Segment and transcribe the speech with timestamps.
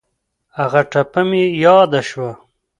[0.57, 2.31] هغه ټپه مې یاد شوه.